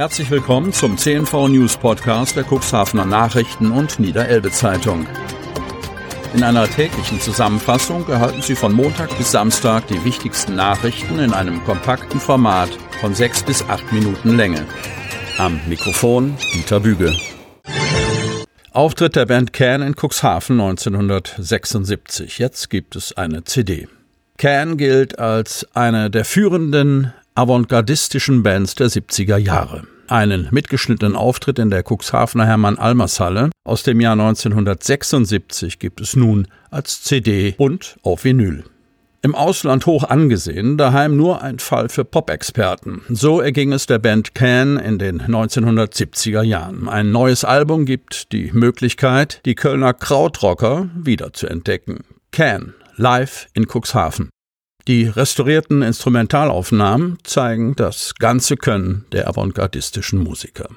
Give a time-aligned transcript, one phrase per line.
[0.00, 5.06] Herzlich willkommen zum CNV News Podcast der Cuxhavener Nachrichten und Niederelbe Zeitung.
[6.32, 11.62] In einer täglichen Zusammenfassung erhalten Sie von Montag bis Samstag die wichtigsten Nachrichten in einem
[11.64, 12.70] kompakten Format
[13.02, 14.64] von sechs bis acht Minuten Länge.
[15.36, 17.14] Am Mikrofon Dieter Büge.
[18.72, 22.38] Auftritt der Band Can in Cuxhaven 1976.
[22.38, 23.86] Jetzt gibt es eine CD.
[24.38, 29.84] Can gilt als eine der führenden avantgardistischen Bands der 70er Jahre.
[30.08, 37.02] Einen mitgeschnittenen Auftritt in der Cuxhavener Hermann-Almers-Halle aus dem Jahr 1976 gibt es nun als
[37.02, 38.64] CD und auf Vinyl.
[39.22, 43.00] Im Ausland hoch angesehen, daheim nur ein Fall für Pop-Experten.
[43.08, 46.90] So erging es der Band Can in den 1970er Jahren.
[46.90, 52.00] Ein neues Album gibt die Möglichkeit, die Kölner Krautrocker wiederzuentdecken.
[52.32, 54.28] Can, live in Cuxhaven.
[54.88, 60.68] Die restaurierten Instrumentalaufnahmen zeigen das ganze Können der avantgardistischen Musiker.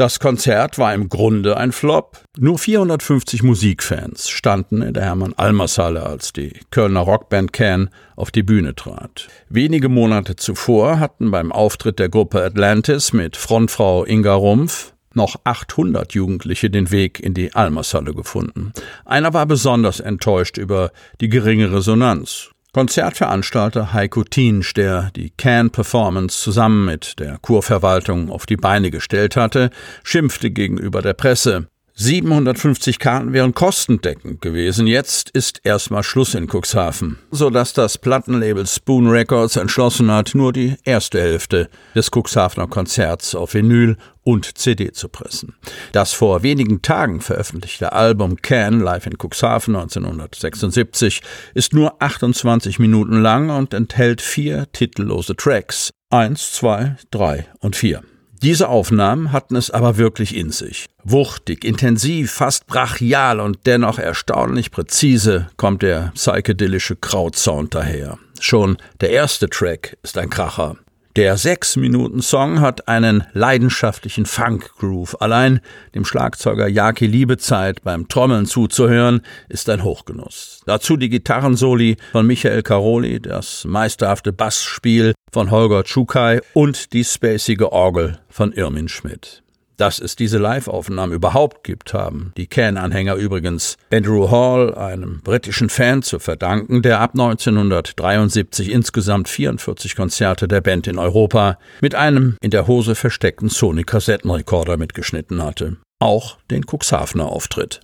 [0.00, 2.22] Das Konzert war im Grunde ein Flop.
[2.38, 8.74] Nur 450 Musikfans standen in der Hermann-Almers-Halle, als die Kölner Rockband Can auf die Bühne
[8.74, 9.28] trat.
[9.50, 16.14] Wenige Monate zuvor hatten beim Auftritt der Gruppe Atlantis mit Frontfrau Inga Rumpf noch 800
[16.14, 18.72] Jugendliche den Weg in die Almershalle gefunden.
[19.04, 22.50] Einer war besonders enttäuscht über die geringe Resonanz.
[22.72, 29.36] Konzertveranstalter Heiko Tiensch, der die Can Performance zusammen mit der Kurverwaltung auf die Beine gestellt
[29.36, 29.70] hatte,
[30.04, 31.68] schimpfte gegenüber der Presse.
[32.00, 34.86] 750 Karten wären kostendeckend gewesen.
[34.86, 40.76] Jetzt ist erstmal Schluss in Cuxhaven, sodass das Plattenlabel Spoon Records entschlossen hat, nur die
[40.84, 45.56] erste Hälfte des Cuxhavener Konzerts auf Vinyl und CD zu pressen.
[45.92, 51.20] Das vor wenigen Tagen veröffentlichte Album Can Live in Cuxhaven 1976
[51.52, 55.90] ist nur 28 Minuten lang und enthält vier titellose Tracks.
[56.08, 58.02] Eins, zwei, drei und vier.
[58.42, 60.86] Diese Aufnahmen hatten es aber wirklich in sich.
[61.04, 68.18] Wuchtig, intensiv, fast brachial und dennoch erstaunlich präzise kommt der psychedelische Krautsound daher.
[68.40, 70.76] Schon der erste Track ist ein Kracher.
[71.16, 75.20] Der Sechs-Minuten-Song hat einen leidenschaftlichen Funk-Groove.
[75.20, 75.60] Allein
[75.94, 80.62] dem Schlagzeuger Jaki Liebezeit beim Trommeln zuzuhören, ist ein Hochgenuss.
[80.66, 87.72] Dazu die Gitarrensoli von Michael Caroli, das meisterhafte Bassspiel von Holger Tschukai und die spacige
[87.72, 89.42] Orgel von Irmin Schmidt.
[89.80, 96.02] Dass es diese Live-Aufnahmen überhaupt gibt, haben die Can-Anhänger übrigens Andrew Hall, einem britischen Fan,
[96.02, 102.50] zu verdanken, der ab 1973 insgesamt 44 Konzerte der Band in Europa mit einem in
[102.50, 105.78] der Hose versteckten Sony-Kassettenrekorder mitgeschnitten hatte.
[105.98, 107.80] Auch den Cuxhavener Auftritt.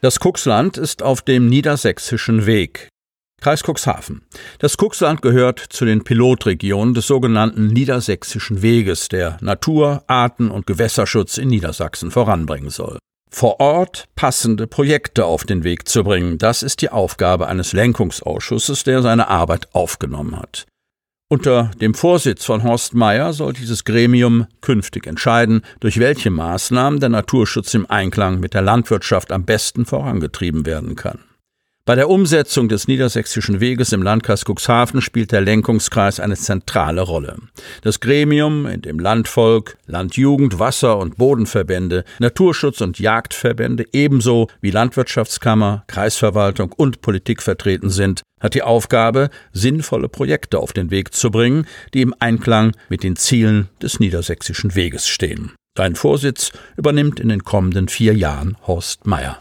[0.00, 2.88] Das Cuxland ist auf dem niedersächsischen Weg.
[3.40, 4.22] Kreis Cuxhaven.
[4.58, 11.38] Das Cuxland gehört zu den Pilotregionen des sogenannten Niedersächsischen Weges, der Natur-, Arten- und Gewässerschutz
[11.38, 12.98] in Niedersachsen voranbringen soll.
[13.30, 18.84] Vor Ort passende Projekte auf den Weg zu bringen, das ist die Aufgabe eines Lenkungsausschusses,
[18.84, 20.66] der seine Arbeit aufgenommen hat.
[21.28, 27.08] Unter dem Vorsitz von Horst Meyer soll dieses Gremium künftig entscheiden, durch welche Maßnahmen der
[27.08, 31.18] Naturschutz im Einklang mit der Landwirtschaft am besten vorangetrieben werden kann.
[31.86, 37.36] Bei der Umsetzung des Niedersächsischen Weges im Landkreis Cuxhaven spielt der Lenkungskreis eine zentrale Rolle.
[37.82, 45.84] Das Gremium, in dem Landvolk, Landjugend, Wasser- und Bodenverbände, Naturschutz- und Jagdverbände ebenso wie Landwirtschaftskammer,
[45.86, 51.68] Kreisverwaltung und Politik vertreten sind, hat die Aufgabe, sinnvolle Projekte auf den Weg zu bringen,
[51.94, 55.52] die im Einklang mit den Zielen des Niedersächsischen Weges stehen.
[55.78, 59.38] Sein Vorsitz übernimmt in den kommenden vier Jahren Horst Meyer.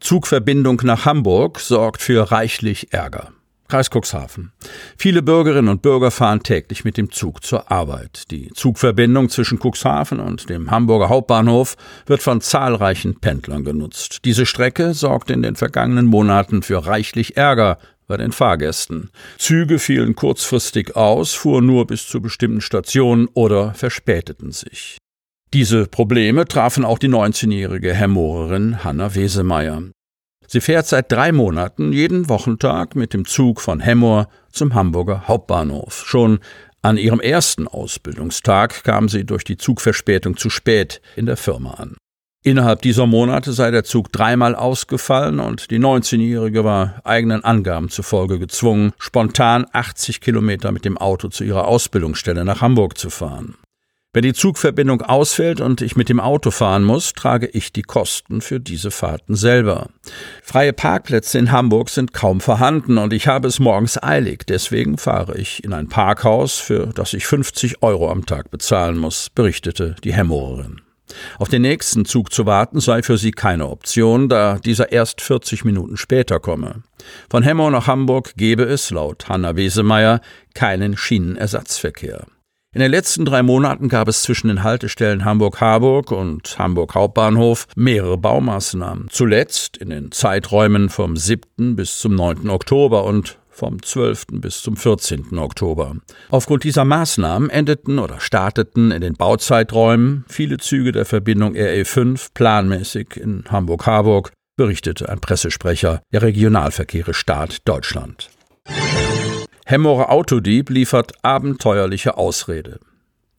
[0.00, 3.32] Zugverbindung nach Hamburg sorgt für reichlich Ärger.
[3.68, 4.52] Kreis Cuxhaven.
[4.96, 8.30] Viele Bürgerinnen und Bürger fahren täglich mit dem Zug zur Arbeit.
[8.30, 11.76] Die Zugverbindung zwischen Cuxhaven und dem Hamburger Hauptbahnhof
[12.06, 14.20] wird von zahlreichen Pendlern genutzt.
[14.24, 19.10] Diese Strecke sorgte in den vergangenen Monaten für reichlich Ärger bei den Fahrgästen.
[19.36, 24.98] Züge fielen kurzfristig aus, fuhren nur bis zu bestimmten Stationen oder verspäteten sich.
[25.52, 29.82] Diese Probleme trafen auch die 19-jährige Hemmorerin Hanna Wesemeyer.
[30.48, 36.04] Sie fährt seit drei Monaten jeden Wochentag mit dem Zug von Hemmoor zum Hamburger Hauptbahnhof.
[36.06, 36.40] Schon
[36.82, 41.96] an ihrem ersten Ausbildungstag kam sie durch die Zugverspätung zu spät in der Firma an.
[42.44, 48.38] Innerhalb dieser Monate sei der Zug dreimal ausgefallen und die 19-Jährige war eigenen Angaben zufolge
[48.38, 53.56] gezwungen, spontan 80 Kilometer mit dem Auto zu ihrer Ausbildungsstelle nach Hamburg zu fahren.
[54.16, 58.40] Wenn die Zugverbindung ausfällt und ich mit dem Auto fahren muss, trage ich die Kosten
[58.40, 59.90] für diese Fahrten selber.
[60.42, 64.46] Freie Parkplätze in Hamburg sind kaum vorhanden und ich habe es morgens eilig.
[64.48, 69.28] Deswegen fahre ich in ein Parkhaus, für das ich 50 Euro am Tag bezahlen muss,
[69.34, 70.80] berichtete die Hemmererin.
[71.38, 75.66] Auf den nächsten Zug zu warten sei für sie keine Option, da dieser erst 40
[75.66, 76.84] Minuten später komme.
[77.28, 80.22] Von Hemmoor nach Hamburg gebe es, laut Hanna Wesemeyer,
[80.54, 82.24] keinen Schienenersatzverkehr.
[82.76, 88.18] In den letzten drei Monaten gab es zwischen den Haltestellen Hamburg-Harburg und Hamburg Hauptbahnhof mehrere
[88.18, 89.06] Baumaßnahmen.
[89.10, 91.74] Zuletzt in den Zeiträumen vom 7.
[91.74, 92.50] bis zum 9.
[92.50, 94.26] Oktober und vom 12.
[94.32, 95.38] bis zum 14.
[95.38, 95.96] Oktober.
[96.28, 103.16] Aufgrund dieser Maßnahmen endeten oder starteten in den Bauzeiträumen viele Züge der Verbindung RE5 planmäßig
[103.16, 108.28] in Hamburg-Harburg, berichtete ein Pressesprecher der Regionalverkehre Staat Deutschland.
[109.68, 112.78] Hemmorer Autodieb liefert abenteuerliche Ausrede.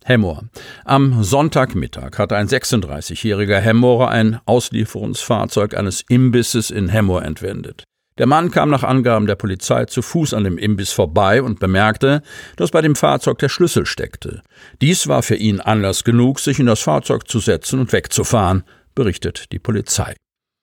[0.03, 0.43] Hemmoor.
[0.83, 7.85] Am Sonntagmittag hat ein 36-jähriger Hemmorer ein Auslieferungsfahrzeug eines Imbisses in Hemmoor entwendet.
[8.17, 12.21] Der Mann kam nach Angaben der Polizei zu Fuß an dem Imbiss vorbei und bemerkte,
[12.57, 14.41] dass bei dem Fahrzeug der Schlüssel steckte.
[14.81, 18.65] Dies war für ihn Anlass genug, sich in das Fahrzeug zu setzen und wegzufahren,
[18.95, 20.13] berichtet die Polizei.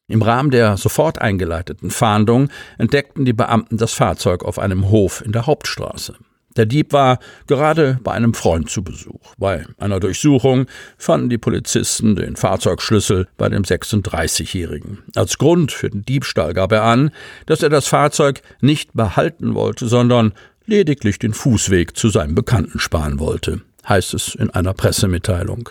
[0.07, 5.33] Im Rahmen der sofort eingeleiteten Fahndung entdeckten die Beamten das Fahrzeug auf einem Hof in
[5.33, 6.15] der Hauptstraße.
[6.57, 9.35] Der Dieb war gerade bei einem Freund zu Besuch.
[9.39, 10.67] Bei einer Durchsuchung
[10.99, 14.99] fanden die Polizisten den Fahrzeugschlüssel bei dem 36-Jährigen.
[15.17, 17.11] Als Grund für den Diebstahl gab er an,
[17.47, 20.35] dass er das Fahrzeug nicht behalten wollte, sondern
[20.67, 25.71] lediglich den Fußweg zu seinem Bekannten sparen wollte heißt es in einer Pressemitteilung.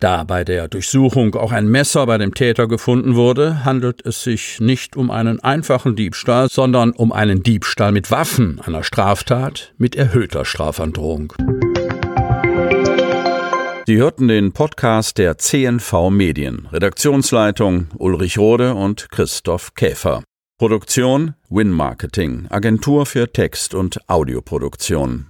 [0.00, 4.60] Da bei der Durchsuchung auch ein Messer bei dem Täter gefunden wurde, handelt es sich
[4.60, 10.44] nicht um einen einfachen Diebstahl, sondern um einen Diebstahl mit Waffen, einer Straftat mit erhöhter
[10.44, 11.32] Strafandrohung.
[13.86, 16.68] Sie hörten den Podcast der CNV Medien.
[16.72, 20.22] Redaktionsleitung Ulrich Rode und Christoph Käfer.
[20.56, 25.26] Produktion Win Marketing, Agentur für Text- und Audioproduktion.